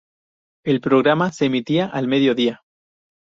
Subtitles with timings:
[0.65, 2.63] El programa se emitía al mediodía.